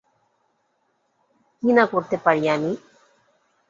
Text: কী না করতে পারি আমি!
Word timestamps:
কী 1.63 1.69
না 1.77 1.83
করতে 1.85 2.15
পারি 2.17 2.43
আমি! 2.49 2.71